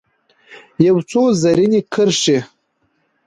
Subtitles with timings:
[0.87, 2.37] یو څو رزیني کرښې